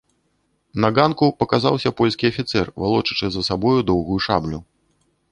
[0.83, 4.57] На ганку паказаўся польскі афіцэр, валочачы за сабою доўгую шаблю.